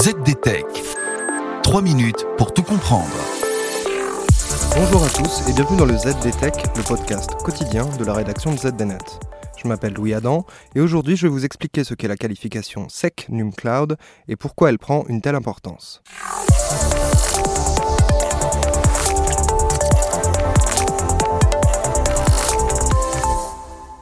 ZDTech. 0.00 0.64
3 1.64 1.82
minutes 1.82 2.24
pour 2.36 2.54
tout 2.54 2.62
comprendre. 2.62 3.10
Bonjour 4.76 5.02
à 5.02 5.08
tous 5.08 5.42
et 5.48 5.52
bienvenue 5.52 5.76
dans 5.76 5.86
le 5.86 5.96
ZDTech, 5.96 6.54
le 6.76 6.84
podcast 6.84 7.34
quotidien 7.42 7.84
de 7.84 8.04
la 8.04 8.14
rédaction 8.14 8.52
de 8.52 8.58
ZDNet. 8.58 9.18
Je 9.60 9.66
m'appelle 9.66 9.94
Louis 9.94 10.14
Adam 10.14 10.46
et 10.76 10.80
aujourd'hui 10.80 11.16
je 11.16 11.26
vais 11.26 11.32
vous 11.32 11.44
expliquer 11.44 11.82
ce 11.82 11.94
qu'est 11.94 12.06
la 12.06 12.16
qualification 12.16 12.88
SEC 12.88 13.26
Num 13.28 13.52
Cloud 13.52 13.96
et 14.28 14.36
pourquoi 14.36 14.68
elle 14.68 14.78
prend 14.78 15.04
une 15.08 15.20
telle 15.20 15.34
importance. 15.34 16.00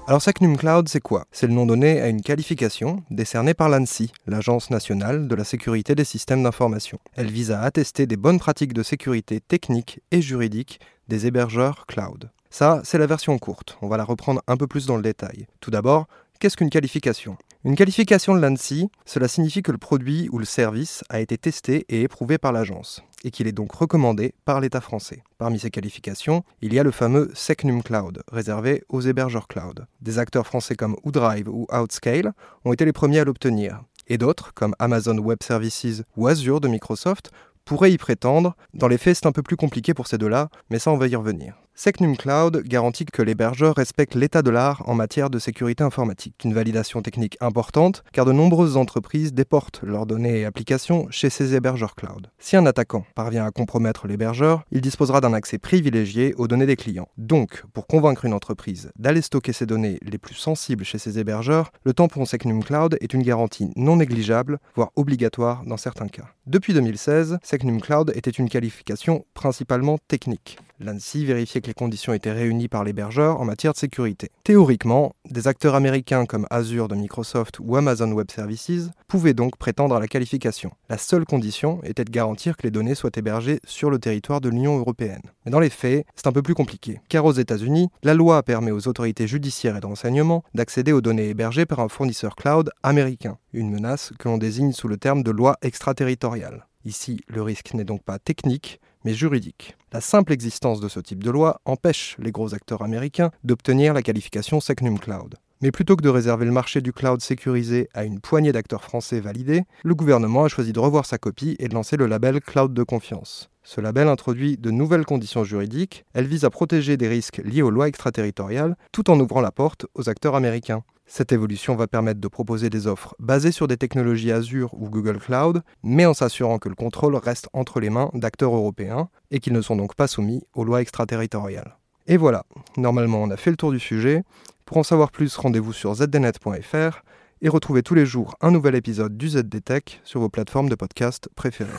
Alors 0.09 0.23
SecNum 0.23 0.57
Cloud, 0.57 0.89
c'est 0.89 1.01
quoi? 1.01 1.25
C'est 1.33 1.49
le 1.49 1.53
nom 1.53 1.67
donné 1.67 2.01
à 2.01 2.07
une 2.07 2.23
qualification 2.23 3.03
décernée 3.11 3.55
par 3.55 3.69
l'ANSI, 3.69 4.13
l'Agence 4.29 4.71
nationale 4.71 5.27
de 5.27 5.35
la 5.35 5.43
sécurité 5.43 5.97
des 5.97 6.05
systèmes 6.05 6.45
d'information. 6.45 7.01
Elle 7.17 7.29
vise 7.29 7.51
à 7.51 7.63
attester 7.63 8.07
des 8.07 8.17
bonnes 8.17 8.39
pratiques 8.39 8.73
de 8.73 8.85
sécurité 8.85 9.41
technique 9.41 9.99
et 10.13 10.23
juridique 10.23 10.79
des 11.09 11.27
hébergeurs 11.27 11.87
cloud. 11.87 12.31
Ça, 12.51 12.83
c'est 12.85 12.99
la 12.99 13.09
version 13.09 13.37
courte, 13.39 13.79
on 13.83 13.89
va 13.89 13.97
la 13.97 14.05
reprendre 14.05 14.43
un 14.47 14.57
peu 14.57 14.69
plus 14.69 14.87
dans 14.87 14.97
le 14.97 15.03
détail. 15.03 15.49
Tout 15.61 15.73
d'abord, 15.73 16.07
qu'est-ce 16.39 16.57
qu'une 16.57 16.71
qualification? 16.71 17.37
Une 17.67 17.75
qualification 17.75 18.33
de 18.33 18.41
l'ANSI, 18.41 18.91
cela 19.05 19.27
signifie 19.27 19.61
que 19.61 19.73
le 19.73 19.79
produit 19.79 20.29
ou 20.31 20.39
le 20.39 20.45
service 20.45 21.03
a 21.09 21.19
été 21.19 21.37
testé 21.37 21.85
et 21.89 22.03
éprouvé 22.03 22.39
par 22.39 22.53
l'agence, 22.53 23.03
et 23.25 23.33
qu'il 23.33 23.49
est 23.49 23.53
donc 23.53 23.73
recommandé 23.73 24.35
par 24.45 24.61
l'État 24.61 24.81
français. 24.81 25.25
Parmi 25.37 25.59
ces 25.59 25.73
qualifications, 25.73 26.45
il 26.63 26.73
y 26.73 26.79
a 26.79 26.85
le 26.85 26.93
fameux 26.93 27.29
SecNum 27.35 27.83
Cloud, 27.83 28.23
réservé 28.31 28.85
aux 28.89 29.01
hébergeurs 29.01 29.49
cloud. 29.49 29.85
Des 30.01 30.21
acteurs 30.21 30.47
français 30.47 30.77
comme 30.77 30.97
OudRive 31.03 31.49
ou 31.49 31.67
Outscale 31.73 32.35
ont 32.65 32.73
été 32.73 32.85
les 32.85 32.93
premiers 32.93 33.19
à 33.19 33.25
l'obtenir, 33.25 33.83
et 34.07 34.17
d'autres, 34.17 34.55
comme 34.55 34.77
Amazon 34.79 35.19
Web 35.19 35.39
Services 35.43 36.05
ou 36.17 36.29
Azure 36.29 36.61
de 36.61 36.69
Microsoft, 36.69 37.33
pourraient 37.65 37.91
y 37.91 37.99
prétendre. 37.99 38.55
Dans 38.75 38.87
les 38.87 38.97
faits, 38.97 39.17
c'est 39.17 39.27
un 39.27 39.33
peu 39.33 39.43
plus 39.43 39.57
compliqué 39.57 39.93
pour 39.93 40.07
ces 40.07 40.19
deux-là, 40.19 40.51
mais 40.71 40.79
ça, 40.79 40.93
on 40.93 40.99
va 40.99 41.09
y 41.09 41.17
revenir. 41.17 41.57
Secnum 41.79 42.17
Cloud 42.17 42.63
garantit 42.65 43.05
que 43.05 43.21
l'hébergeur 43.21 43.75
respecte 43.77 44.15
l'état 44.15 44.41
de 44.41 44.49
l'art 44.49 44.83
en 44.89 44.95
matière 44.95 45.29
de 45.29 45.39
sécurité 45.39 45.85
informatique. 45.85 46.35
Une 46.43 46.55
validation 46.55 47.03
technique 47.03 47.37
importante 47.43 48.03
car 48.15 48.25
de 48.25 48.33
nombreuses 48.33 48.79
entreprises 48.79 49.35
déportent 49.35 49.83
leurs 49.83 50.07
données 50.07 50.41
et 50.41 50.45
applications 50.47 51.07
chez 51.11 51.29
ces 51.29 51.55
hébergeurs 51.55 51.95
cloud. 51.95 52.31
Si 52.39 52.57
un 52.57 52.65
attaquant 52.65 53.05
parvient 53.15 53.45
à 53.45 53.51
compromettre 53.51 54.07
l'hébergeur, 54.07 54.65
il 54.73 54.81
disposera 54.81 55.21
d'un 55.21 55.35
accès 55.35 55.59
privilégié 55.59 56.33
aux 56.39 56.49
données 56.49 56.65
des 56.65 56.77
clients. 56.77 57.09
Donc, 57.19 57.63
pour 57.75 57.87
convaincre 57.87 58.25
une 58.25 58.33
entreprise 58.33 58.91
d'aller 58.99 59.21
stocker 59.21 59.53
ses 59.53 59.67
données 59.67 59.99
les 60.01 60.17
plus 60.17 60.35
sensibles 60.35 60.83
chez 60.83 60.99
ses 60.99 61.19
hébergeurs, 61.19 61.73
le 61.85 61.93
tampon 61.93 62.25
Secnum 62.25 62.65
Cloud 62.65 62.97
est 63.03 63.13
une 63.13 63.23
garantie 63.23 63.71
non 63.77 63.97
négligeable, 63.97 64.61
voire 64.77 64.93
obligatoire 64.97 65.63
dans 65.67 65.77
certains 65.77 66.09
cas. 66.09 66.31
Depuis 66.47 66.73
2016, 66.73 67.37
Secnum 67.43 67.83
Cloud 67.83 68.13
était 68.15 68.31
une 68.31 68.49
qualification 68.49 69.27
principalement 69.35 69.99
technique. 70.09 70.57
L'ANSI 70.79 71.25
vérifiait 71.25 71.63
que 71.63 71.69
les 71.69 71.75
conditions 71.75 72.13
étaient 72.13 72.33
réunies 72.33 72.69
par 72.69 72.85
l'hébergeur 72.85 73.41
en 73.41 73.45
matière 73.47 73.73
de 73.73 73.79
sécurité. 73.79 74.31
Théoriquement, 74.45 75.15
des 75.31 75.49
acteurs 75.49 75.75
américains 75.75 76.27
comme 76.27 76.47
Azure 76.51 76.89
de 76.89 76.95
Microsoft 76.95 77.59
ou 77.61 77.77
Amazon 77.77 78.13
Web 78.13 78.31
Services 78.31 78.91
pouvaient 79.09 79.33
donc 79.33 79.57
prétendre 79.57 79.97
à 79.97 80.01
la 80.01 80.07
qualification. 80.07 80.71
La 80.91 80.99
seule 80.99 81.25
condition 81.25 81.81
était 81.83 82.05
de 82.05 82.11
garantir 82.11 82.57
que 82.57 82.65
les 82.65 82.71
données 82.71 82.95
soient 82.95 83.11
hébergées 83.17 83.61
sur 83.65 83.91
le 83.91 83.99
territoire 83.99 84.41
de 84.41 84.51
l'Union 84.51 84.79
européenne. 84.79 85.23
Mais 85.45 85.51
dans 85.51 85.61
les 85.61 85.71
faits, 85.71 86.05
c'est 86.15 86.27
un 86.27 86.33
peu 86.33 86.43
plus 86.43 86.55
compliqué, 86.55 87.01
car 87.09 87.25
aux 87.25 87.33
États-Unis, 87.33 87.89
la 88.03 88.15
loi 88.15 88.43
permet 88.43 88.71
aux 88.71 88.87
autorités 88.87 89.27
judiciaires 89.27 89.77
et 89.77 89.81
de 89.81 89.87
renseignement 89.87 90.45
d'accéder 90.55 90.93
aux 90.93 91.01
données 91.01 91.31
hébergées 91.31 91.67
par 91.67 91.81
un 91.81 91.89
fournisseur 91.89 92.37
cloud 92.37 92.71
américain, 92.83 93.39
une 93.53 93.71
menace 93.71 94.13
que 94.19 94.29
l'on 94.29 94.39
désigne 94.39 94.73
sous 94.73 94.89
le 94.89 94.99
terme 94.99 95.23
de 95.23 95.31
loi 95.31 95.57
extraterritoriale. 95.63 96.67
Ici, 96.85 97.21
le 97.27 97.43
risque 97.43 97.75
n'est 97.75 97.85
donc 97.85 98.05
pas 98.05 98.21
technique, 98.21 98.81
mais 99.05 99.15
juridique. 99.15 99.77
La 99.93 100.01
simple 100.01 100.33
existence 100.33 100.81
de 100.81 100.89
ce 100.89 101.01
type 101.01 101.23
de 101.23 101.31
loi 101.31 101.61
empêche 101.65 102.17
les 102.19 102.33
gros 102.33 102.55
acteurs 102.55 102.83
américains 102.83 103.31
d'obtenir 103.45 103.95
la 103.95 104.03
qualification 104.03 104.61
SecNum 104.61 104.99
Cloud. 104.99 105.37
Mais 105.63 105.71
plutôt 105.71 105.97
que 105.97 106.03
de 106.03 106.11
réserver 106.11 106.45
le 106.45 106.53
marché 106.53 106.83
du 106.83 106.93
cloud 106.93 107.23
sécurisé 107.23 107.89
à 107.95 108.05
une 108.05 108.21
poignée 108.21 108.53
d'acteurs 108.53 108.85
français 108.85 109.21
validés, 109.21 109.63
le 109.85 109.95
gouvernement 109.95 110.45
a 110.45 110.49
choisi 110.49 110.75
de 110.75 110.79
revoir 110.79 111.07
sa 111.07 111.17
copie 111.17 111.57
et 111.59 111.69
de 111.69 111.75
lancer 111.75 111.97
le 111.97 112.07
label 112.07 112.43
Cloud 112.43 112.75
de 112.75 112.83
confiance. 112.83 113.49
Ce 113.63 113.81
label 113.81 114.09
introduit 114.09 114.59
de 114.59 114.71
nouvelles 114.71 115.07
conditions 115.07 115.45
juridiques, 115.45 116.05
elle 116.13 116.27
vise 116.27 116.45
à 116.45 116.51
protéger 116.51 116.99
des 116.99 117.09
risques 117.09 117.41
liés 117.43 117.63
aux 117.63 117.71
lois 117.71 117.89
extraterritoriales 117.89 118.77
tout 118.93 119.11
en 119.11 119.19
ouvrant 119.19 119.41
la 119.41 119.51
porte 119.51 119.87
aux 119.95 120.11
acteurs 120.11 120.35
américains. 120.35 120.85
Cette 121.07 121.33
évolution 121.33 121.75
va 121.75 121.87
permettre 121.87 122.21
de 122.21 122.29
proposer 122.29 122.69
des 122.69 122.87
offres 122.87 123.15
basées 123.19 123.51
sur 123.51 123.67
des 123.67 123.79
technologies 123.79 124.33
Azure 124.33 124.75
ou 124.75 124.91
Google 124.91 125.19
Cloud, 125.19 125.63
mais 125.83 126.05
en 126.05 126.15
s'assurant 126.15 126.59
que 126.59 126.69
le 126.69 126.75
contrôle 126.75 127.17
reste 127.17 127.49
entre 127.55 127.81
les 127.81 127.91
mains 127.91 128.11
d'acteurs 128.13 128.55
européens 128.55 129.09
et 129.31 129.41
qu'ils 129.41 129.55
ne 129.55 129.63
sont 129.63 129.77
donc 129.77 129.95
pas 129.95 130.07
soumis 130.07 130.43
aux 130.53 130.65
lois 130.65 130.83
extraterritoriales. 130.83 131.79
Et 132.09 132.17
voilà, 132.17 132.45
normalement 132.77 133.23
on 133.23 133.31
a 133.31 133.37
fait 133.37 133.51
le 133.51 133.57
tour 133.57 133.73
du 133.73 133.81
sujet. 133.81 134.23
Pour 134.67 134.79
en 134.79 134.83
savoir 134.83 135.13
plus, 135.13 135.37
rendez-vous 135.37 135.73
sur 135.73 135.95
zdnet.fr 135.95 137.03
et 137.41 137.49
retrouvez 137.49 137.85
tous 137.85 137.95
les 137.95 138.05
jours 138.05 138.35
un 138.41 138.51
nouvel 138.51 138.75
épisode 138.75 139.17
du 139.17 139.29
ZDTech 139.29 140.01
sur 140.03 140.19
vos 140.19 140.29
plateformes 140.29 140.69
de 140.69 140.75
podcast 140.75 141.29
préférées. 141.37 141.71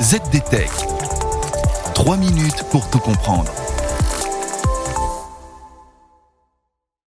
ZDTech. 0.00 0.70
3 1.94 2.16
minutes 2.16 2.64
pour 2.70 2.88
tout 2.88 3.00
comprendre. 3.00 3.52